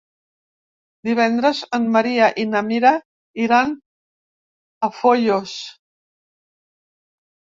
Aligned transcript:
Divendres 1.07 1.59
en 1.77 1.83
Maria 1.95 2.29
i 2.43 2.45
na 2.53 2.61
Mira 2.69 2.93
iran 3.43 3.75
a 4.89 4.91
Foios. 5.01 5.53